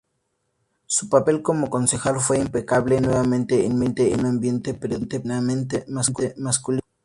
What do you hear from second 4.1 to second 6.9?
un ambiente predominantemente masculino.